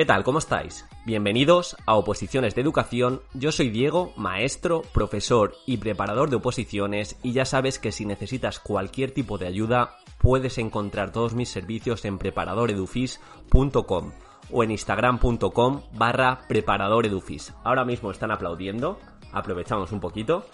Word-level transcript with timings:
¿Qué 0.00 0.06
tal? 0.06 0.24
¿Cómo 0.24 0.38
estáis? 0.38 0.88
Bienvenidos 1.04 1.76
a 1.84 1.94
Oposiciones 1.94 2.54
de 2.54 2.62
Educación. 2.62 3.20
Yo 3.34 3.52
soy 3.52 3.68
Diego, 3.68 4.14
maestro, 4.16 4.80
profesor 4.94 5.56
y 5.66 5.76
preparador 5.76 6.30
de 6.30 6.36
oposiciones 6.36 7.18
y 7.22 7.32
ya 7.32 7.44
sabes 7.44 7.78
que 7.78 7.92
si 7.92 8.06
necesitas 8.06 8.60
cualquier 8.60 9.10
tipo 9.10 9.36
de 9.36 9.46
ayuda 9.46 9.98
puedes 10.16 10.56
encontrar 10.56 11.12
todos 11.12 11.34
mis 11.34 11.50
servicios 11.50 12.06
en 12.06 12.16
preparadoredufis.com 12.16 14.12
o 14.50 14.64
en 14.64 14.70
instagram.com 14.70 15.82
barra 15.92 16.46
preparadoredufis. 16.48 17.52
Ahora 17.62 17.84
mismo 17.84 18.10
están 18.10 18.30
aplaudiendo, 18.30 18.98
aprovechamos 19.32 19.92
un 19.92 20.00
poquito. 20.00 20.46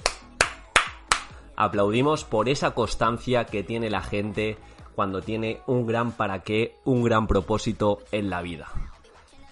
Aplaudimos 1.54 2.24
por 2.24 2.48
esa 2.48 2.72
constancia 2.72 3.44
que 3.44 3.62
tiene 3.62 3.90
la 3.90 4.02
gente 4.02 4.58
cuando 4.96 5.22
tiene 5.22 5.60
un 5.68 5.86
gran 5.86 6.10
para 6.10 6.42
qué, 6.42 6.74
un 6.84 7.04
gran 7.04 7.28
propósito 7.28 8.00
en 8.10 8.28
la 8.28 8.42
vida. 8.42 8.66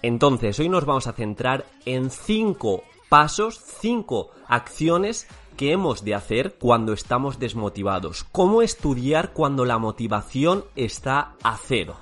Entonces, 0.05 0.59
hoy 0.59 0.69
nos 0.69 0.85
vamos 0.85 1.07
a 1.07 1.13
centrar 1.13 1.65
en 1.87 2.11
cinco 2.11 2.83
pasos, 3.09 3.59
cinco 3.59 4.29
acciones 4.47 5.27
que 5.57 5.71
hemos 5.71 6.05
de 6.05 6.13
hacer 6.13 6.57
cuando 6.59 6.93
estamos 6.93 7.39
desmotivados. 7.39 8.23
Cómo 8.23 8.61
estudiar 8.61 9.33
cuando 9.33 9.65
la 9.65 9.79
motivación 9.79 10.63
está 10.75 11.33
a 11.41 11.57
cero. 11.57 11.95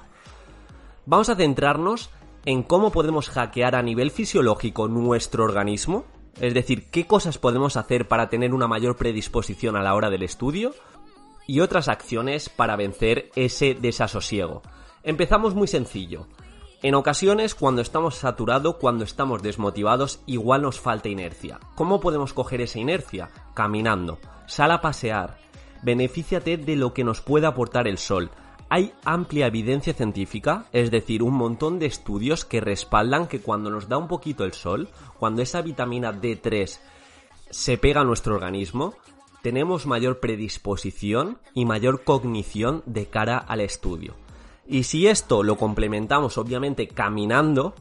Vamos 1.05 1.29
a 1.29 1.37
centrarnos 1.37 2.09
en 2.43 2.63
cómo 2.63 2.91
podemos 2.91 3.29
hackear 3.29 3.73
a 3.73 3.81
nivel 3.81 4.11
fisiológico 4.11 4.89
nuestro 4.89 5.45
organismo, 5.45 6.03
es 6.41 6.53
decir, 6.53 6.89
qué 6.89 7.07
cosas 7.07 7.38
podemos 7.38 7.77
hacer 7.77 8.09
para 8.09 8.27
tener 8.27 8.53
una 8.53 8.67
mayor 8.67 8.97
predisposición 8.97 9.77
a 9.77 9.81
la 9.81 9.95
hora 9.95 10.09
del 10.09 10.23
estudio 10.23 10.73
y 11.47 11.61
otras 11.61 11.88
acciones 11.88 12.49
para 12.49 12.75
vencer 12.75 13.31
ese 13.38 13.75
desasosiego. 13.75 14.61
Empezamos 15.03 15.55
muy 15.55 15.69
sencillo. 15.69 16.27
En 16.83 16.95
ocasiones, 16.95 17.55
cuando 17.55 17.81
estamos 17.81 18.15
saturados, 18.15 18.75
cuando 18.75 19.05
estamos 19.05 19.41
desmotivados, 19.41 20.19
igual 20.25 20.63
nos 20.63 20.81
falta 20.81 21.07
inercia. 21.07 21.61
¿Cómo 21.75 22.01
podemos 22.01 22.33
coger 22.33 22.59
esa 22.59 22.77
inercia? 22.77 23.29
Caminando. 23.53 24.19
Sal 24.47 24.69
a 24.69 24.81
pasear. 24.81 25.37
Benefíciate 25.81 26.57
de 26.57 26.75
lo 26.75 26.93
que 26.93 27.05
nos 27.05 27.21
puede 27.21 27.47
aportar 27.47 27.87
el 27.87 27.97
sol. 27.97 28.31
Hay 28.67 28.91
amplia 29.05 29.47
evidencia 29.47 29.93
científica, 29.93 30.65
es 30.73 30.91
decir, 30.91 31.23
un 31.23 31.35
montón 31.35 31.79
de 31.79 31.85
estudios 31.85 32.43
que 32.43 32.59
respaldan 32.59 33.27
que 33.27 33.39
cuando 33.39 33.69
nos 33.69 33.87
da 33.87 33.97
un 33.97 34.09
poquito 34.09 34.43
el 34.43 34.51
sol, 34.51 34.89
cuando 35.17 35.41
esa 35.41 35.61
vitamina 35.61 36.11
D3 36.11 36.79
se 37.49 37.77
pega 37.77 38.01
a 38.01 38.03
nuestro 38.03 38.35
organismo, 38.35 38.95
tenemos 39.41 39.85
mayor 39.85 40.19
predisposición 40.19 41.39
y 41.53 41.63
mayor 41.63 42.03
cognición 42.03 42.83
de 42.85 43.05
cara 43.05 43.37
al 43.37 43.61
estudio. 43.61 44.15
Y 44.67 44.83
si 44.83 45.08
esto 45.08 45.44
lo 45.44 45.58
complementamos 45.58 46.38
obviamente 46.38 46.88
caminando, 46.88 47.75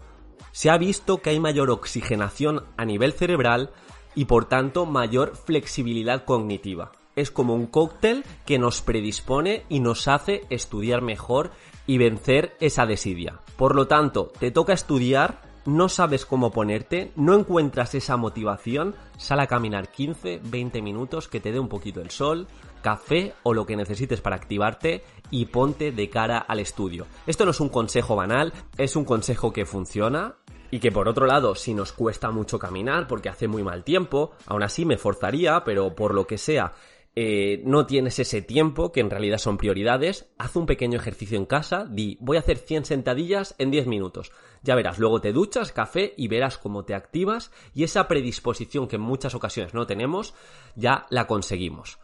se 0.53 0.71
ha 0.71 0.79
visto 0.79 1.19
que 1.19 1.31
hay 1.31 1.41
mayor 1.41 1.71
oxigenación 1.71 2.65
a 2.77 2.85
nivel 2.85 3.13
cerebral 3.13 3.71
y 4.15 4.27
por 4.27 4.47
tanto 4.47 4.85
mayor 4.87 5.37
flexibilidad 5.37 6.25
cognitiva. 6.25 6.93
Es 7.15 7.31
como 7.31 7.55
un 7.55 7.67
cóctel 7.67 8.25
que 8.47 8.59
nos 8.59 8.81
predispone 8.83 9.65
y 9.69 9.81
nos 9.81 10.09
hace 10.09 10.43
estudiar 10.51 11.03
mejor 11.03 11.51
y 11.87 11.99
vencer 11.99 12.57
esa 12.61 12.87
desidia. 12.87 13.41
Por 13.57 13.75
lo 13.75 13.87
tanto, 13.87 14.33
te 14.39 14.51
toca 14.51 14.73
estudiar, 14.73 15.43
no 15.65 15.89
sabes 15.89 16.27
cómo 16.27 16.51
ponerte, 16.51 17.13
no 17.17 17.35
encuentras 17.35 17.95
esa 17.95 18.17
motivación, 18.17 18.95
sal 19.17 19.41
a 19.41 19.47
caminar 19.47 19.89
15, 19.89 20.41
20 20.45 20.83
minutos 20.83 21.29
que 21.29 21.41
te 21.41 21.53
dé 21.53 21.61
un 21.61 21.69
poquito 21.69 22.01
el 22.01 22.11
sol, 22.11 22.49
café 22.83 23.35
o 23.43 23.55
lo 23.55 23.65
que 23.65 23.77
necesites 23.77 24.21
para 24.21 24.37
activarte 24.37 25.05
y 25.31 25.47
ponte 25.47 25.93
de 25.93 26.11
cara 26.11 26.39
al 26.39 26.61
estudio. 26.61 27.07
Esto 27.27 27.45
no 27.45 27.53
es 27.53 27.61
un 27.61 27.69
consejo 27.69 28.17
banal, 28.17 28.53
es 28.77 28.97
un 28.97 29.05
consejo 29.05 29.53
que 29.53 29.65
funciona 29.65 30.35
y 30.71 30.81
que 30.81 30.91
por 30.91 31.07
otro 31.07 31.27
lado, 31.27 31.55
si 31.55 31.75
nos 31.75 31.93
cuesta 31.93 32.31
mucho 32.31 32.59
caminar 32.59 33.07
porque 33.07 33.29
hace 33.29 33.47
muy 33.47 33.63
mal 33.63 33.85
tiempo, 33.85 34.33
aún 34.47 34.63
así 34.63 34.85
me 34.85 34.97
forzaría, 34.97 35.63
pero 35.65 35.95
por 35.95 36.15
lo 36.15 36.27
que 36.27 36.39
sea, 36.39 36.73
eh, 37.15 37.63
no 37.67 37.85
tienes 37.85 38.19
ese 38.19 38.41
tiempo, 38.41 38.91
que 38.91 39.01
en 39.01 39.11
realidad 39.11 39.37
son 39.37 39.59
prioridades, 39.59 40.31
haz 40.39 40.57
un 40.57 40.65
pequeño 40.65 40.99
ejercicio 40.99 41.37
en 41.37 41.45
casa, 41.45 41.85
di, 41.85 42.17
voy 42.21 42.39
a 42.39 42.41
hacer 42.41 42.57
100 42.57 42.87
sentadillas 42.87 43.55
en 43.59 43.71
10 43.71 43.87
minutos. 43.87 44.33
Ya 44.63 44.75
verás, 44.75 44.99
luego 44.99 45.21
te 45.21 45.33
duchas, 45.33 45.73
café 45.73 46.15
y 46.17 46.29
verás 46.29 46.57
cómo 46.57 46.85
te 46.85 46.95
activas 46.95 47.51
y 47.75 47.85
esa 47.85 48.09
predisposición 48.09 48.89
que 48.89 48.97
en 48.97 49.03
muchas 49.03 49.35
ocasiones 49.35 49.75
no 49.75 49.87
tenemos, 49.87 50.35
ya 50.75 51.07
la 51.11 51.27
conseguimos. 51.27 51.99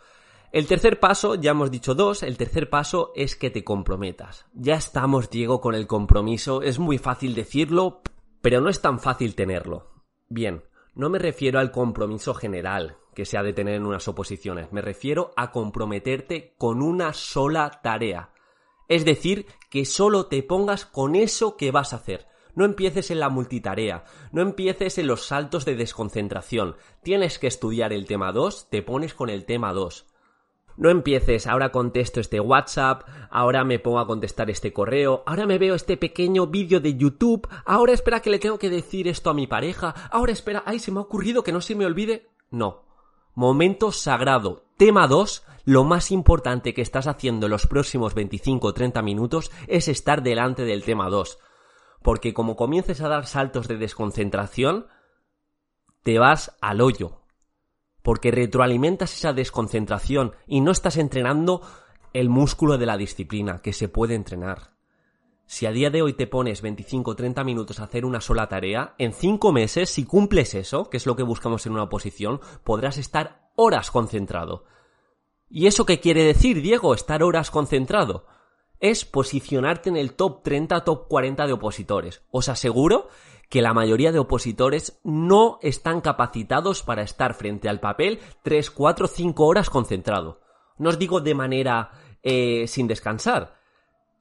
El 0.53 0.67
tercer 0.67 0.99
paso, 1.01 1.35
ya 1.35 1.53
hemos 1.53 1.71
dicho 1.71 1.95
dos, 1.95 2.23
el 2.23 2.37
tercer 2.37 2.69
paso 2.69 3.13
es 3.15 3.37
que 3.37 3.51
te 3.51 3.65
comprometas. 3.65 4.47
Ya 4.53 4.75
estamos, 4.75 5.31
Diego, 5.31 5.61
con 5.61 5.75
el 5.75 5.87
compromiso, 5.87 6.63
es 6.63 6.79
muy 6.79 6.99
fácil 6.99 7.35
decirlo, 7.35 8.03
pero 8.43 8.61
no 8.61 8.69
es 8.69 8.81
tan 8.81 8.99
fácil 8.99 9.35
tenerlo. 9.35 9.91
Bien, 10.29 10.65
no 10.95 11.09
me 11.11 11.19
refiero 11.19 11.61
al 11.61 11.71
compromiso 11.71 12.35
general 12.35 12.97
que 13.19 13.25
se 13.25 13.37
ha 13.37 13.43
de 13.43 13.53
tener 13.53 13.75
en 13.75 13.85
unas 13.85 14.07
oposiciones, 14.07 14.71
me 14.71 14.81
refiero 14.81 15.33
a 15.35 15.51
comprometerte 15.51 16.55
con 16.57 16.81
una 16.81 17.13
sola 17.13 17.81
tarea. 17.83 18.31
Es 18.87 19.05
decir, 19.05 19.47
que 19.71 19.87
solo 19.87 20.27
te 20.27 20.45
pongas 20.45 20.87
con 20.87 21.17
eso 21.17 21.57
que 21.57 21.73
vas 21.73 21.93
a 21.93 21.97
hacer. 21.97 22.29
No 22.55 22.65
empieces 22.65 23.11
en 23.11 23.19
la 23.19 23.29
multitarea, 23.29 24.05
no 24.31 24.41
empieces 24.41 24.99
en 24.99 25.09
los 25.09 25.27
saltos 25.27 25.65
de 25.65 25.75
desconcentración. 25.75 26.77
Tienes 27.03 27.41
que 27.41 27.49
estudiar 27.49 27.93
el 27.93 28.07
tema 28.07 28.31
2, 28.31 28.71
te 28.71 28.83
pones 28.83 29.15
con 29.15 29.31
el 29.31 29.47
tema 29.47 29.73
2. 29.73 30.07
No 30.77 30.89
empieces, 30.89 31.49
ahora 31.49 31.73
contesto 31.73 32.21
este 32.21 32.39
WhatsApp, 32.39 33.03
ahora 33.33 33.65
me 33.65 33.81
pongo 33.81 33.99
a 33.99 34.07
contestar 34.07 34.49
este 34.49 34.73
correo, 34.73 35.25
ahora 35.27 35.45
me 35.45 35.59
veo 35.59 35.75
este 35.75 35.97
pequeño 35.97 36.47
vídeo 36.47 36.79
de 36.79 36.95
YouTube, 36.95 37.49
ahora 37.67 37.95
espera 37.95 38.21
que 38.21 38.31
le 38.31 38.39
tengo 38.39 38.61
que 38.61 38.71
decir 38.71 39.09
esto 39.09 39.29
a 39.29 39.35
mi 39.35 39.49
pareja, 39.49 39.93
ahora 40.13 40.31
espera, 40.31 40.63
ay, 40.67 40.79
se 40.79 40.93
me 40.93 41.01
ha 41.01 41.03
ocurrido 41.03 41.43
que 41.43 41.51
no 41.51 41.61
se 41.61 41.75
me 41.75 41.85
olvide. 41.85 42.29
No. 42.53 42.88
Momento 43.39 43.93
sagrado. 43.93 44.65
Tema 44.79 45.07
2. 45.07 45.45
Lo 45.65 45.85
más 45.85 46.11
importante 46.11 46.75
que 46.75 46.83
estás 46.83 47.07
haciendo 47.07 47.47
en 47.47 47.53
los 47.53 47.69
próximos 47.69 48.13
25 48.15 48.67
o 48.67 48.75
30 48.75 49.01
minutos 49.01 49.53
es 49.69 49.87
estar 49.87 50.25
delante 50.25 50.65
del 50.65 50.83
tema 50.83 51.09
2. 51.09 51.39
Porque 52.03 52.35
como 52.35 52.57
comiences 52.57 53.01
a 53.01 53.07
dar 53.07 53.27
saltos 53.27 53.69
de 53.69 53.77
desconcentración, 53.77 54.89
te 56.03 56.19
vas 56.19 56.57
al 56.61 56.81
hoyo 56.81 57.21
porque 58.03 58.33
retroalimentas 58.33 59.15
esa 59.15 59.33
desconcentración 59.33 60.35
y 60.49 60.61
no 60.61 60.73
estás 60.73 60.97
entrenando 60.97 61.63
el 62.15 62.31
músculo 62.31 62.77
de 62.77 62.87
la 62.87 62.97
disciplina 62.97 63.63
que 63.63 63.73
se 63.73 63.89
puede 63.89 64.17
entrenar. 64.17 64.78
Si 65.51 65.65
a 65.65 65.73
día 65.73 65.89
de 65.89 66.03
hoy 66.03 66.13
te 66.13 66.27
pones 66.27 66.61
25 66.61 67.11
o 67.11 67.17
30 67.17 67.43
minutos 67.43 67.81
a 67.81 67.85
hacer 67.85 68.05
una 68.05 68.21
sola 68.21 68.51
tarea, 68.51 68.95
en 68.99 69.15
5 69.15 69.51
meses, 69.51 69.89
si 69.89 70.05
cumples 70.05 70.55
eso, 70.55 70.91
que 70.91 70.99
es 70.99 71.07
lo 71.07 71.17
que 71.17 71.23
buscamos 71.23 71.65
en 71.65 71.73
una 71.73 71.85
oposición, 71.85 72.43
podrás 72.65 72.99
estar 72.99 73.49
horas 73.57 73.91
concentrado. 73.91 74.67
¿Y 75.49 75.67
eso 75.67 75.87
qué 75.87 76.01
quiere 76.01 76.23
decir, 76.23 76.61
Diego, 76.61 76.93
estar 76.93 77.23
horas 77.23 77.51
concentrado? 77.51 78.27
Es 78.79 79.07
posicionarte 79.07 79.89
en 79.89 79.97
el 79.97 80.13
top 80.13 80.43
30, 80.43 80.85
top 80.85 81.09
40 81.09 81.47
de 81.47 81.53
opositores. 81.55 82.23
Os 82.31 82.51
aseguro 82.51 83.09
que 83.49 83.63
la 83.63 83.73
mayoría 83.73 84.13
de 84.13 84.19
opositores 84.19 85.01
no 85.03 85.59
están 85.63 86.03
capacitados 86.03 86.83
para 86.83 87.01
estar 87.01 87.33
frente 87.33 87.71
al 87.71 87.81
papel 87.81 88.21
3, 88.43 88.71
4, 88.71 89.07
5 89.07 89.47
horas 89.47 89.71
concentrado. 89.71 90.43
No 90.77 90.91
os 90.91 90.99
digo 90.99 91.23
de 91.23 91.35
manera 91.35 91.91
eh, 92.23 92.67
sin 92.67 92.87
descansar, 92.87 93.58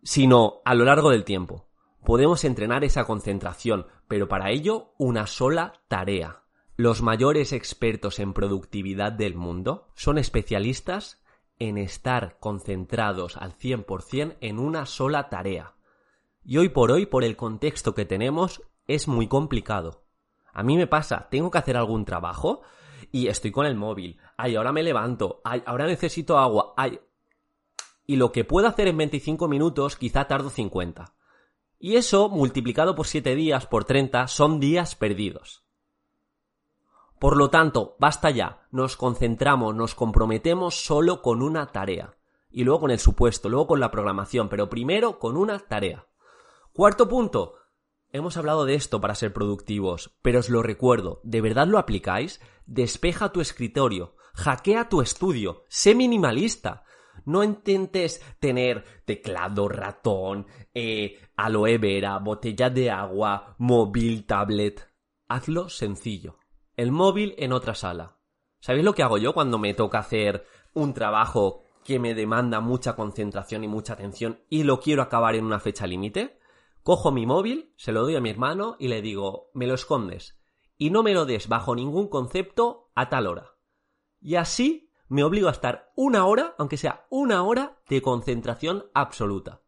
sino 0.04 0.62
a 0.66 0.74
lo 0.74 0.86
largo 0.86 1.12
del 1.12 1.24
tiempo. 1.24 1.68
Podemos 2.04 2.44
entrenar 2.46 2.84
esa 2.84 3.06
concentración, 3.06 3.88
pero 4.08 4.28
para 4.28 4.52
ello 4.52 4.94
una 4.98 5.28
sola 5.28 5.74
tarea. 5.88 6.44
Los 6.76 7.02
mayores 7.02 7.54
expertos 7.54 8.20
en 8.20 8.34
productividad 8.34 9.12
del 9.12 9.36
mundo 9.36 9.88
son 9.96 10.18
especialistas 10.18 11.22
en 11.60 11.78
estar 11.78 12.38
concentrados 12.40 13.36
al 13.38 13.58
100% 13.58 14.38
en 14.42 14.60
una 14.60 14.86
sola 14.86 15.30
tarea. 15.30 15.74
Y 16.46 16.58
hoy 16.58 16.70
por 16.70 16.92
hoy, 16.92 17.06
por 17.06 17.24
el 17.24 17.36
contexto 17.36 17.94
que 17.94 18.06
tenemos, 18.06 18.62
es 18.88 19.08
muy 19.08 19.28
complicado. 19.28 20.04
A 20.54 20.64
mí 20.64 20.78
me 20.78 20.88
pasa, 20.88 21.28
tengo 21.30 21.52
que 21.52 21.58
hacer 21.58 21.78
algún 21.78 22.06
trabajo 22.06 22.62
y 23.12 23.28
estoy 23.28 23.52
con 23.52 23.66
el 23.66 23.76
móvil. 23.76 24.18
Ay, 24.38 24.56
ahora 24.56 24.72
me 24.72 24.84
levanto. 24.84 25.42
Ay, 25.44 25.62
ahora 25.66 25.88
necesito 25.88 26.38
agua. 26.38 26.74
Ay. 26.78 27.00
Y 28.08 28.16
lo 28.16 28.32
que 28.32 28.46
puedo 28.46 28.68
hacer 28.68 28.88
en 28.88 28.98
25 28.98 29.48
minutos 29.48 29.98
quizá 29.98 30.26
tardo 30.26 30.50
50. 30.50 31.14
Y 31.78 31.98
eso, 31.98 32.30
multiplicado 32.30 32.96
por 32.96 33.06
7 33.06 33.36
días 33.36 33.68
por 33.68 33.84
30, 33.84 34.28
son 34.28 34.60
días 34.60 34.96
perdidos. 34.96 35.66
Por 37.20 37.36
lo 37.36 37.50
tanto, 37.50 37.96
basta 38.00 38.30
ya, 38.30 38.68
nos 38.72 38.96
concentramos, 38.96 39.76
nos 39.76 39.94
comprometemos 39.94 40.86
solo 40.86 41.22
con 41.22 41.42
una 41.42 41.68
tarea. 41.72 42.16
Y 42.50 42.64
luego 42.64 42.82
con 42.82 42.92
el 42.92 43.00
supuesto, 43.00 43.50
luego 43.50 43.68
con 43.68 43.80
la 43.80 43.92
programación, 43.92 44.50
pero 44.50 44.70
primero 44.70 45.20
con 45.20 45.36
una 45.36 45.60
tarea. 45.60 46.08
Cuarto 46.74 47.10
punto. 47.10 47.56
Hemos 48.12 48.38
hablado 48.38 48.64
de 48.64 48.76
esto 48.76 49.02
para 49.02 49.16
ser 49.16 49.34
productivos, 49.34 50.18
pero 50.22 50.40
os 50.40 50.50
lo 50.50 50.64
recuerdo, 50.64 51.20
¿de 51.24 51.42
verdad 51.42 51.68
lo 51.68 51.78
aplicáis? 51.78 52.40
Despeja 52.66 53.34
tu 53.34 53.42
escritorio, 53.42 54.16
hackea 54.34 54.88
tu 54.88 55.02
estudio, 55.02 55.66
sé 55.68 55.94
minimalista. 55.94 56.86
No 57.28 57.44
intentes 57.44 58.20
tener 58.40 58.84
teclado, 59.06 59.70
ratón, 59.70 60.48
eh, 60.74 61.20
aloe 61.36 61.78
vera, 61.78 62.18
botella 62.18 62.72
de 62.72 62.90
agua, 62.90 63.56
móvil, 63.60 64.26
tablet. 64.26 64.88
Hazlo 65.28 65.70
sencillo 65.70 66.40
el 66.78 66.92
móvil 66.92 67.34
en 67.40 67.52
otra 67.52 67.74
sala. 67.74 68.20
¿Sabéis 68.60 68.86
lo 68.86 68.94
que 68.94 69.04
hago 69.04 69.18
yo 69.18 69.34
cuando 69.34 69.58
me 69.58 69.74
toca 69.74 70.00
hacer 70.00 70.46
un 70.74 70.94
trabajo 70.94 71.64
que 71.84 72.00
me 72.00 72.14
demanda 72.14 72.60
mucha 72.60 72.96
concentración 72.96 73.64
y 73.64 73.68
mucha 73.68 73.94
atención 73.94 74.44
y 74.50 74.64
lo 74.64 74.80
quiero 74.80 75.02
acabar 75.02 75.36
en 75.36 75.46
una 75.46 75.60
fecha 75.60 75.88
límite? 75.88 76.40
Cojo 76.84 77.12
mi 77.12 77.26
móvil, 77.26 77.74
se 77.78 77.92
lo 77.92 78.04
doy 78.04 78.16
a 78.16 78.22
mi 78.22 78.30
hermano 78.30 78.76
y 78.80 78.88
le 78.88 79.02
digo, 79.02 79.50
me 79.54 79.68
lo 79.68 79.74
escondes 79.74 80.40
y 80.78 80.92
no 80.92 81.02
me 81.02 81.14
lo 81.14 81.26
des 81.26 81.48
bajo 81.48 81.76
ningún 81.76 82.08
concepto 82.08 82.92
a 82.94 83.10
tal 83.10 83.26
hora. 83.26 83.56
Y 84.22 84.36
así 84.36 84.87
me 85.10 85.24
obligo 85.24 85.48
a 85.48 85.52
estar 85.52 85.92
una 85.96 86.26
hora, 86.26 86.56
aunque 86.58 86.78
sea 86.78 87.06
una 87.10 87.44
hora, 87.44 87.78
de 87.90 88.02
concentración 88.02 88.86
absoluta. 88.94 89.62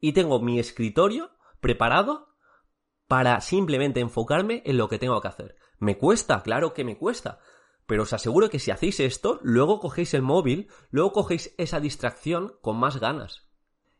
Y 0.00 0.12
tengo 0.12 0.40
mi 0.40 0.58
escritorio 0.58 1.30
preparado 1.60 2.34
para 3.06 3.40
simplemente 3.40 4.00
enfocarme 4.00 4.62
en 4.64 4.76
lo 4.76 4.88
que 4.88 4.98
tengo 4.98 5.20
que 5.20 5.28
hacer. 5.28 5.56
Me 5.78 5.96
cuesta, 5.98 6.42
claro 6.42 6.74
que 6.74 6.84
me 6.84 6.96
cuesta. 6.96 7.38
Pero 7.86 8.02
os 8.02 8.12
aseguro 8.12 8.50
que 8.50 8.58
si 8.58 8.70
hacéis 8.70 9.00
esto, 9.00 9.40
luego 9.42 9.80
cogéis 9.80 10.12
el 10.12 10.22
móvil, 10.22 10.68
luego 10.90 11.12
cogéis 11.12 11.54
esa 11.56 11.80
distracción 11.80 12.54
con 12.60 12.76
más 12.76 13.00
ganas. 13.00 13.46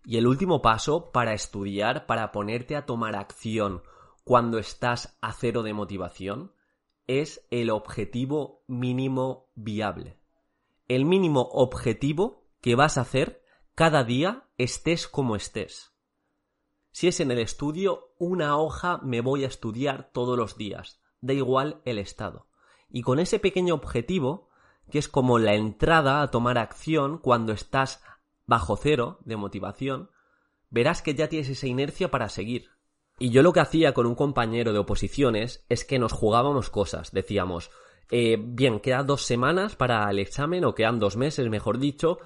Y 0.04 0.18
el 0.18 0.26
último 0.26 0.62
paso 0.62 1.10
para 1.10 1.32
estudiar, 1.32 2.06
para 2.06 2.30
ponerte 2.32 2.76
a 2.76 2.86
tomar 2.86 3.16
acción 3.16 3.82
cuando 4.24 4.58
estás 4.58 5.16
a 5.22 5.32
cero 5.32 5.62
de 5.62 5.72
motivación, 5.72 6.52
es 7.06 7.46
el 7.50 7.70
objetivo 7.70 8.62
mínimo 8.66 9.50
viable. 9.54 10.17
El 10.88 11.04
mínimo 11.04 11.42
objetivo 11.52 12.48
que 12.60 12.74
vas 12.74 12.98
a 12.98 13.02
hacer 13.02 13.42
cada 13.74 14.04
día 14.04 14.48
estés 14.56 15.06
como 15.06 15.36
estés. 15.36 15.92
Si 16.90 17.06
es 17.06 17.20
en 17.20 17.30
el 17.30 17.38
estudio, 17.38 18.14
una 18.18 18.58
hoja 18.58 18.98
me 19.04 19.20
voy 19.20 19.44
a 19.44 19.48
estudiar 19.48 20.10
todos 20.12 20.36
los 20.36 20.56
días 20.56 21.00
da 21.20 21.32
igual 21.32 21.80
el 21.84 21.98
estado. 21.98 22.46
Y 22.88 23.02
con 23.02 23.18
ese 23.18 23.38
pequeño 23.38 23.74
objetivo, 23.74 24.48
que 24.90 24.98
es 24.98 25.08
como 25.08 25.38
la 25.38 25.54
entrada 25.54 26.22
a 26.22 26.30
tomar 26.30 26.58
acción 26.58 27.18
cuando 27.18 27.52
estás 27.52 28.02
bajo 28.46 28.76
cero 28.76 29.18
de 29.24 29.36
motivación, 29.36 30.10
verás 30.70 31.02
que 31.02 31.14
ya 31.14 31.28
tienes 31.28 31.48
esa 31.48 31.66
inercia 31.66 32.10
para 32.10 32.28
seguir. 32.28 32.70
Y 33.18 33.30
yo 33.30 33.42
lo 33.42 33.52
que 33.52 33.60
hacía 33.60 33.94
con 33.94 34.06
un 34.06 34.14
compañero 34.14 34.72
de 34.72 34.78
oposiciones 34.78 35.64
es 35.68 35.84
que 35.84 35.98
nos 35.98 36.12
jugábamos 36.12 36.70
cosas. 36.70 37.12
Decíamos, 37.12 37.70
eh, 38.10 38.38
bien, 38.40 38.80
quedan 38.80 39.06
dos 39.06 39.22
semanas 39.22 39.76
para 39.76 40.10
el 40.10 40.18
examen 40.18 40.64
o 40.64 40.74
quedan 40.74 40.98
dos 40.98 41.16
meses, 41.16 41.48
mejor 41.48 41.78
dicho. 41.78 42.18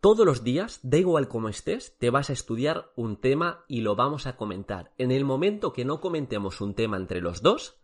Todos 0.00 0.24
los 0.24 0.44
días, 0.44 0.80
da 0.82 0.98
igual 0.98 1.28
cómo 1.28 1.48
estés, 1.48 1.96
te 1.98 2.10
vas 2.10 2.30
a 2.30 2.32
estudiar 2.32 2.92
un 2.96 3.16
tema 3.20 3.64
y 3.66 3.80
lo 3.80 3.96
vamos 3.96 4.26
a 4.26 4.36
comentar. 4.36 4.92
En 4.98 5.10
el 5.10 5.24
momento 5.24 5.72
que 5.72 5.84
no 5.84 6.00
comentemos 6.00 6.60
un 6.60 6.74
tema 6.74 6.96
entre 6.96 7.20
los 7.20 7.42
dos, 7.42 7.80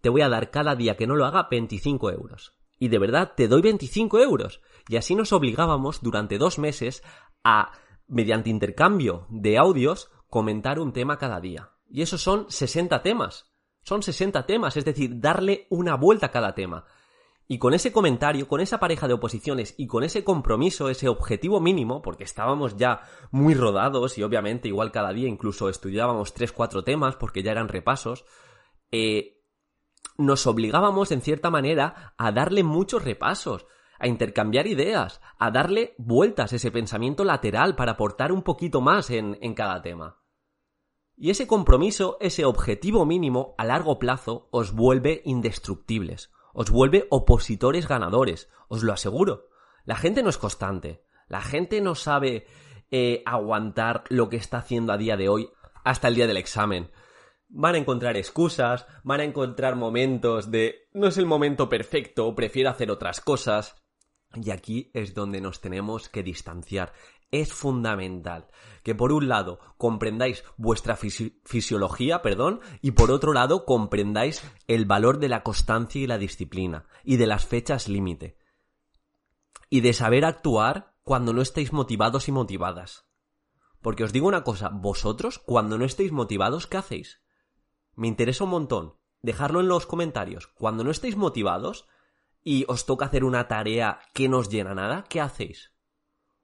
te 0.00 0.08
voy 0.08 0.22
a 0.22 0.28
dar 0.28 0.50
cada 0.50 0.76
día 0.76 0.96
que 0.96 1.06
no 1.06 1.16
lo 1.16 1.26
haga 1.26 1.48
25 1.50 2.10
euros. 2.10 2.54
Y 2.78 2.88
de 2.88 2.98
verdad 2.98 3.32
te 3.36 3.48
doy 3.48 3.60
25 3.62 4.20
euros. 4.20 4.62
Y 4.88 4.96
así 4.96 5.14
nos 5.14 5.32
obligábamos 5.32 6.00
durante 6.00 6.38
dos 6.38 6.58
meses 6.58 7.02
a, 7.42 7.72
mediante 8.06 8.50
intercambio 8.50 9.26
de 9.28 9.58
audios, 9.58 10.10
comentar 10.28 10.78
un 10.78 10.92
tema 10.92 11.18
cada 11.18 11.40
día. 11.40 11.72
Y 11.90 12.02
esos 12.02 12.22
son 12.22 12.46
60 12.48 13.02
temas. 13.02 13.47
Son 13.88 14.02
60 14.02 14.44
temas, 14.44 14.76
es 14.76 14.84
decir, 14.84 15.18
darle 15.18 15.66
una 15.70 15.94
vuelta 15.94 16.26
a 16.26 16.30
cada 16.30 16.54
tema. 16.54 16.84
Y 17.46 17.56
con 17.56 17.72
ese 17.72 17.90
comentario, 17.90 18.46
con 18.46 18.60
esa 18.60 18.78
pareja 18.78 19.08
de 19.08 19.14
oposiciones 19.14 19.74
y 19.78 19.86
con 19.86 20.04
ese 20.04 20.24
compromiso, 20.24 20.90
ese 20.90 21.08
objetivo 21.08 21.58
mínimo, 21.58 22.02
porque 22.02 22.24
estábamos 22.24 22.76
ya 22.76 23.00
muy 23.30 23.54
rodados 23.54 24.18
y 24.18 24.22
obviamente 24.22 24.68
igual 24.68 24.92
cada 24.92 25.14
día 25.14 25.26
incluso 25.26 25.70
estudiábamos 25.70 26.36
3-4 26.36 26.84
temas 26.84 27.16
porque 27.16 27.42
ya 27.42 27.52
eran 27.52 27.68
repasos, 27.68 28.26
eh, 28.92 29.40
nos 30.18 30.46
obligábamos 30.46 31.10
en 31.10 31.22
cierta 31.22 31.48
manera 31.48 32.12
a 32.18 32.30
darle 32.30 32.64
muchos 32.64 33.02
repasos, 33.02 33.64
a 33.98 34.06
intercambiar 34.06 34.66
ideas, 34.66 35.22
a 35.38 35.50
darle 35.50 35.94
vueltas 35.96 36.52
a 36.52 36.56
ese 36.56 36.70
pensamiento 36.70 37.24
lateral 37.24 37.74
para 37.74 37.92
aportar 37.92 38.32
un 38.32 38.42
poquito 38.42 38.82
más 38.82 39.08
en, 39.08 39.38
en 39.40 39.54
cada 39.54 39.80
tema. 39.80 40.18
Y 41.18 41.30
ese 41.30 41.46
compromiso, 41.46 42.16
ese 42.20 42.44
objetivo 42.44 43.04
mínimo 43.04 43.54
a 43.58 43.64
largo 43.64 43.98
plazo 43.98 44.48
os 44.50 44.72
vuelve 44.72 45.20
indestructibles, 45.24 46.30
os 46.54 46.70
vuelve 46.70 47.06
opositores 47.10 47.88
ganadores, 47.88 48.48
os 48.68 48.82
lo 48.82 48.92
aseguro. 48.92 49.48
La 49.84 49.96
gente 49.96 50.22
no 50.22 50.30
es 50.30 50.38
constante, 50.38 51.02
la 51.26 51.40
gente 51.40 51.80
no 51.80 51.94
sabe 51.94 52.46
eh, 52.90 53.22
aguantar 53.26 54.04
lo 54.08 54.28
que 54.28 54.36
está 54.36 54.58
haciendo 54.58 54.92
a 54.92 54.98
día 54.98 55.16
de 55.16 55.28
hoy 55.28 55.50
hasta 55.84 56.08
el 56.08 56.14
día 56.14 56.26
del 56.26 56.36
examen 56.36 56.90
van 57.48 57.74
a 57.74 57.78
encontrar 57.78 58.16
excusas, 58.16 58.86
van 59.02 59.20
a 59.20 59.24
encontrar 59.24 59.76
momentos 59.76 60.50
de 60.50 60.88
no 60.92 61.08
es 61.08 61.18
el 61.18 61.26
momento 61.26 61.68
perfecto, 61.68 62.34
prefiero 62.34 62.70
hacer 62.70 62.90
otras 62.90 63.20
cosas. 63.20 63.76
Y 64.34 64.50
aquí 64.50 64.90
es 64.92 65.14
donde 65.14 65.40
nos 65.40 65.62
tenemos 65.62 66.10
que 66.10 66.22
distanciar. 66.22 66.92
Es 67.30 67.52
fundamental 67.52 68.48
que 68.82 68.94
por 68.94 69.12
un 69.12 69.28
lado 69.28 69.60
comprendáis 69.76 70.44
vuestra 70.56 70.96
fisiología, 70.96 72.22
perdón, 72.22 72.60
y 72.80 72.92
por 72.92 73.10
otro 73.10 73.34
lado 73.34 73.66
comprendáis 73.66 74.42
el 74.66 74.86
valor 74.86 75.18
de 75.18 75.28
la 75.28 75.42
constancia 75.42 76.00
y 76.00 76.06
la 76.06 76.16
disciplina, 76.16 76.86
y 77.04 77.16
de 77.16 77.26
las 77.26 77.44
fechas 77.44 77.88
límite, 77.88 78.38
y 79.68 79.82
de 79.82 79.92
saber 79.92 80.24
actuar 80.24 80.94
cuando 81.02 81.32
no 81.34 81.42
estéis 81.42 81.72
motivados 81.72 82.28
y 82.28 82.32
motivadas. 82.32 83.06
Porque 83.82 84.04
os 84.04 84.12
digo 84.12 84.26
una 84.26 84.42
cosa, 84.42 84.70
vosotros 84.70 85.38
cuando 85.38 85.78
no 85.78 85.84
estéis 85.84 86.12
motivados, 86.12 86.66
¿qué 86.66 86.78
hacéis? 86.78 87.20
Me 87.94 88.08
interesa 88.08 88.44
un 88.44 88.50
montón. 88.50 88.94
Dejarlo 89.20 89.60
en 89.60 89.68
los 89.68 89.86
comentarios. 89.86 90.46
Cuando 90.46 90.84
no 90.84 90.90
estéis 90.90 91.16
motivados 91.16 91.88
y 92.44 92.64
os 92.68 92.86
toca 92.86 93.06
hacer 93.06 93.24
una 93.24 93.48
tarea 93.48 94.00
que 94.14 94.28
no 94.28 94.38
os 94.38 94.48
llena 94.48 94.74
nada, 94.74 95.04
¿qué 95.08 95.20
hacéis? 95.20 95.72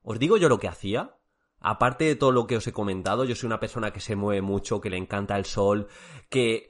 Os 0.04 0.18
digo 0.18 0.36
yo 0.36 0.48
lo 0.48 0.60
que 0.60 0.68
hacía. 0.68 1.18
Aparte 1.58 2.04
de 2.04 2.14
todo 2.14 2.30
lo 2.30 2.46
que 2.46 2.58
os 2.58 2.66
he 2.66 2.72
comentado, 2.72 3.24
yo 3.24 3.34
soy 3.34 3.46
una 3.46 3.58
persona 3.58 3.90
que 3.90 4.00
se 4.00 4.16
mueve 4.16 4.42
mucho, 4.42 4.80
que 4.80 4.90
le 4.90 4.98
encanta 4.98 5.36
el 5.36 5.46
sol, 5.46 5.88
que 6.28 6.68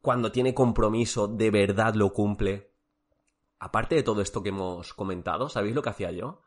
cuando 0.00 0.30
tiene 0.30 0.54
compromiso 0.54 1.26
de 1.26 1.50
verdad 1.50 1.94
lo 1.94 2.12
cumple. 2.12 2.72
Aparte 3.58 3.96
de 3.96 4.04
todo 4.04 4.22
esto 4.22 4.42
que 4.42 4.50
hemos 4.50 4.94
comentado, 4.94 5.48
¿sabéis 5.48 5.74
lo 5.74 5.82
que 5.82 5.90
hacía 5.90 6.12
yo? 6.12 6.42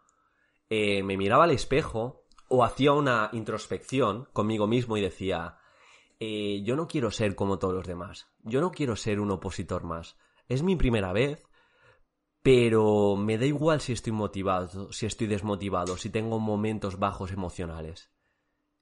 Eh, 0.70 1.04
me 1.04 1.18
miraba 1.18 1.44
al 1.44 1.52
espejo 1.52 2.24
o 2.48 2.64
hacía 2.64 2.94
una 2.94 3.30
introspección 3.34 4.30
conmigo 4.32 4.66
mismo 4.66 4.96
y 4.96 5.02
decía, 5.02 5.58
eh, 6.22 6.62
yo 6.64 6.78
no 6.78 6.88
quiero 6.88 7.12
ser 7.12 7.36
como 7.36 7.60
todos 7.60 7.74
los 7.74 7.88
demás. 7.88 8.30
Yo 8.44 8.62
no 8.62 8.72
quiero 8.72 8.96
ser 8.96 9.20
un 9.20 9.32
opositor 9.32 9.84
más. 9.84 10.18
Es 10.48 10.64
mi 10.64 10.78
primera 10.78 11.12
vez, 11.12 11.44
pero 12.42 13.16
me 13.18 13.38
da 13.38 13.46
igual 13.46 13.82
si 13.82 13.94
estoy 13.94 14.14
motivado, 14.14 14.92
si 14.94 15.06
estoy 15.06 15.28
desmotivado, 15.28 15.98
si 15.98 16.10
tengo 16.10 16.40
momentos 16.40 16.98
bajos 16.98 17.32
emocionales. 17.32 18.12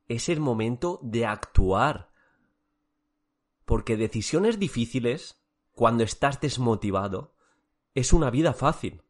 Es 0.08 0.30
el 0.30 0.40
momento 0.40 1.00
de 1.02 1.26
actuar. 1.26 2.12
Porque 3.66 3.98
decisiones 3.98 4.60
difíciles, 4.60 5.42
cuando 5.74 6.04
estás 6.04 6.40
desmotivado, 6.40 7.36
es 7.96 8.14
una 8.14 8.30
vida 8.30 8.54
fácil. 8.54 9.04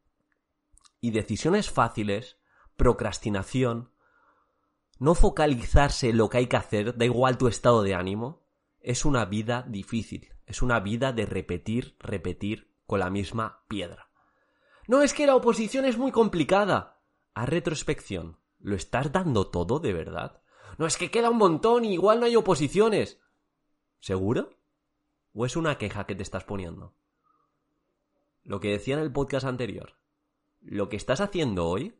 Y 1.01 1.11
decisiones 1.11 1.69
fáciles, 1.69 2.37
procrastinación, 2.77 3.91
no 4.97 5.13
focalizarse 5.13 6.09
en 6.09 6.17
lo 6.17 6.29
que 6.29 6.39
hay 6.39 6.47
que 6.47 6.57
hacer, 6.57 6.97
da 6.97 7.05
igual 7.05 7.37
tu 7.37 7.47
estado 7.47 7.83
de 7.83 7.93
ánimo, 7.93 8.41
es 8.79 9.05
una 9.05 9.25
vida 9.25 9.63
difícil, 9.67 10.29
es 10.45 10.61
una 10.61 10.79
vida 10.79 11.11
de 11.11 11.25
repetir, 11.25 11.95
repetir 11.99 12.73
con 12.87 12.99
la 12.99 13.09
misma 13.09 13.65
piedra. 13.67 14.06
No 14.87 15.01
es 15.01 15.13
que 15.13 15.27
la 15.27 15.35
oposición 15.35 15.85
es 15.85 15.97
muy 15.97 16.11
complicada. 16.11 17.01
A 17.33 17.45
retrospección, 17.45 18.39
¿lo 18.59 18.75
estás 18.75 19.11
dando 19.11 19.47
todo 19.47 19.79
de 19.79 19.93
verdad? 19.93 20.41
No 20.77 20.85
es 20.85 20.97
que 20.97 21.11
queda 21.11 21.29
un 21.29 21.37
montón 21.37 21.85
y 21.85 21.93
igual 21.93 22.19
no 22.19 22.25
hay 22.25 22.35
oposiciones. 22.35 23.19
¿Seguro? 23.99 24.49
¿O 25.33 25.45
es 25.45 25.55
una 25.55 25.77
queja 25.77 26.05
que 26.05 26.15
te 26.15 26.23
estás 26.23 26.45
poniendo? 26.45 26.95
Lo 28.43 28.59
que 28.59 28.71
decía 28.71 28.95
en 28.95 29.01
el 29.01 29.11
podcast 29.11 29.45
anterior. 29.45 29.97
Lo 30.61 30.87
que 30.87 30.95
estás 30.95 31.19
haciendo 31.19 31.67
hoy 31.67 31.93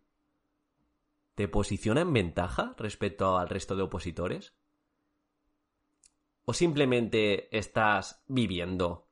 te 1.36 1.48
posiciona 1.48 2.02
en 2.02 2.14
ventaja 2.14 2.74
respecto 2.78 3.38
al 3.38 3.48
resto 3.48 3.76
de 3.76 3.84
opositores? 3.84 4.54
¿O 6.46 6.54
simplemente 6.54 7.56
estás 7.56 8.24
viviendo 8.28 9.08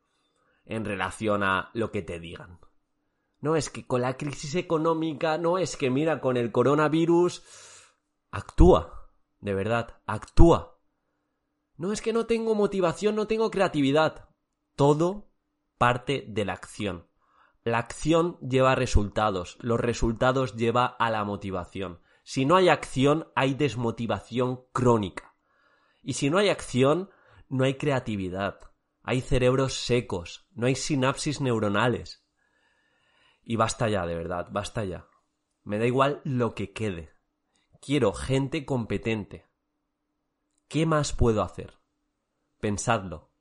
en 0.66 0.86
relación 0.86 1.44
a 1.44 1.70
lo 1.74 1.92
que 1.92 2.02
te 2.02 2.20
digan? 2.20 2.60
No 3.46 3.56
es 3.56 3.70
que 3.70 3.86
con 3.86 4.02
la 4.02 4.18
crisis 4.18 4.56
económica, 4.56 5.38
no 5.38 5.60
es 5.60 5.78
que 5.78 5.92
mira, 5.92 6.20
con 6.20 6.36
el 6.36 6.52
coronavirus, 6.52 7.44
actúa, 8.32 9.12
de 9.40 9.54
verdad, 9.54 10.02
actúa. 10.08 10.80
No 11.78 11.94
es 11.94 12.02
que 12.02 12.12
no 12.12 12.26
tengo 12.26 12.56
motivación, 12.56 13.16
no 13.16 13.28
tengo 13.28 13.52
creatividad. 13.52 14.30
Todo 14.76 15.30
parte 15.78 16.26
de 16.28 16.44
la 16.44 16.54
acción. 16.54 17.08
La 17.64 17.78
acción 17.78 18.40
lleva 18.40 18.74
resultados, 18.74 19.60
los 19.62 19.80
resultados 19.80 20.56
lleva 20.56 20.88
a 20.88 21.12
la 21.12 21.24
motivación. 21.24 22.02
Si 22.24 22.46
no 22.46 22.56
hay 22.56 22.70
acción, 22.70 23.32
hay 23.36 23.54
desmotivación 23.54 24.66
crónica. 24.74 25.36
Y 26.02 26.14
si 26.14 26.32
no 26.32 26.40
hay 26.40 26.50
acción, 26.50 27.12
no 27.48 27.66
hay 27.66 27.76
creatividad, 27.76 28.60
hay 29.04 29.22
cerebros 29.22 29.76
secos, 29.76 30.48
no 30.56 30.66
hay 30.66 30.74
sinapsis 30.74 31.42
neuronales. 31.42 32.25
Y 33.46 33.56
basta 33.56 33.88
ya, 33.88 34.06
de 34.06 34.16
verdad, 34.16 34.50
basta 34.52 34.84
ya. 34.84 35.08
Me 35.64 35.80
da 35.80 35.86
igual 35.86 36.20
lo 36.26 36.54
que 36.54 36.74
quede. 36.74 37.14
Quiero 37.80 38.12
gente 38.12 38.66
competente. 38.66 39.46
¿Qué 40.68 40.86
más 40.86 41.14
puedo 41.14 41.42
hacer? 41.42 41.80
Pensadlo. 42.60 43.32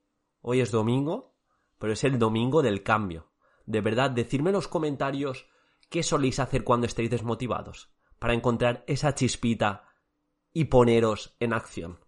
Hoy 0.41 0.61
es 0.61 0.71
domingo, 0.71 1.35
pero 1.79 1.93
es 1.95 2.05
el 2.05 2.21
domingo 2.21 2.63
del 2.63 2.83
cambio 2.83 3.35
de 3.67 3.81
verdad, 3.81 4.11
decirme 4.11 4.51
en 4.51 4.55
los 4.55 4.69
comentarios 4.69 5.47
qué 5.89 6.03
soléis 6.03 6.39
hacer 6.39 6.65
cuando 6.65 6.87
estéis 6.87 7.11
desmotivados, 7.11 7.95
para 8.19 8.35
encontrar 8.35 8.85
esa 8.87 9.15
chispita 9.15 9.89
y 10.53 10.67
poneros 10.67 11.37
en 11.41 11.53
acción. 11.53 12.04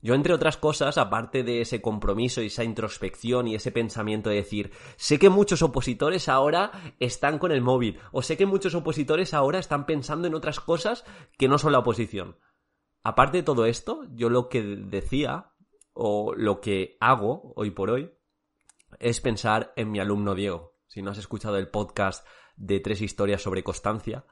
Yo, 0.00 0.14
entre 0.14 0.34
otras 0.34 0.56
cosas, 0.56 0.98
aparte 0.98 1.42
de 1.42 1.62
ese 1.62 1.80
compromiso 1.80 2.42
y 2.42 2.46
esa 2.46 2.64
introspección 2.64 3.48
y 3.48 3.54
ese 3.54 3.72
pensamiento 3.72 4.30
de 4.30 4.36
decir, 4.36 4.72
sé 4.96 5.18
que 5.18 5.30
muchos 5.30 5.62
opositores 5.62 6.28
ahora 6.28 6.70
están 7.00 7.38
con 7.38 7.50
el 7.50 7.62
móvil, 7.62 7.98
o 8.12 8.22
sé 8.22 8.36
que 8.36 8.46
muchos 8.46 8.74
opositores 8.74 9.34
ahora 9.34 9.58
están 9.58 9.86
pensando 9.86 10.28
en 10.28 10.34
otras 10.34 10.60
cosas 10.60 11.04
que 11.38 11.48
no 11.48 11.58
son 11.58 11.72
la 11.72 11.78
oposición. 11.78 12.36
Aparte 13.02 13.38
de 13.38 13.42
todo 13.42 13.66
esto, 13.66 14.04
yo 14.10 14.28
lo 14.28 14.48
que 14.48 14.62
decía, 14.62 15.52
o 15.94 16.34
lo 16.34 16.60
que 16.60 16.96
hago 17.00 17.52
hoy 17.56 17.70
por 17.70 17.90
hoy, 17.90 18.12
es 19.00 19.20
pensar 19.20 19.72
en 19.76 19.90
mi 19.90 19.98
alumno 19.98 20.34
Diego 20.34 20.76
si 20.96 21.02
no 21.02 21.10
has 21.10 21.18
escuchado 21.18 21.58
el 21.58 21.68
podcast 21.68 22.26
de 22.56 22.80
tres 22.80 23.02
historias 23.02 23.42
sobre 23.42 23.62
constancia, 23.62 24.24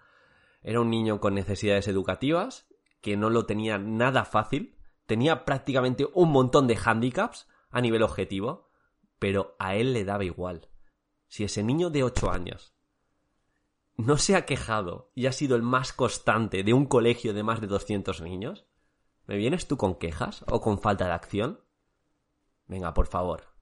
era 0.62 0.80
un 0.80 0.88
niño 0.88 1.20
con 1.20 1.34
necesidades 1.34 1.88
educativas, 1.88 2.66
que 3.02 3.18
no 3.18 3.28
lo 3.28 3.44
tenía 3.44 3.76
nada 3.76 4.24
fácil, 4.24 4.78
tenía 5.06 5.44
prácticamente 5.44 6.06
un 6.14 6.30
montón 6.30 6.66
de 6.66 6.76
hándicaps 6.76 7.48
a 7.70 7.80
nivel 7.80 8.02
objetivo, 8.02 8.70
pero 9.18 9.56
a 9.58 9.74
él 9.74 9.92
le 9.92 10.04
daba 10.04 10.24
igual. 10.24 10.68
Si 11.28 11.44
ese 11.44 11.62
niño 11.62 11.90
de 11.90 12.02
8 12.02 12.30
años 12.30 12.74
no 13.96 14.16
se 14.18 14.36
ha 14.36 14.44
quejado 14.44 15.10
y 15.14 15.26
ha 15.26 15.32
sido 15.32 15.56
el 15.56 15.62
más 15.62 15.92
constante 15.92 16.62
de 16.62 16.74
un 16.74 16.86
colegio 16.86 17.32
de 17.32 17.42
más 17.42 17.60
de 17.60 17.66
200 17.66 18.20
niños, 18.22 18.66
¿me 19.26 19.36
vienes 19.36 19.66
tú 19.68 19.76
con 19.76 19.96
quejas 19.96 20.44
o 20.48 20.60
con 20.60 20.78
falta 20.78 21.06
de 21.06 21.12
acción? 21.12 21.60
Venga, 22.66 22.94
por 22.94 23.06
favor, 23.06 23.53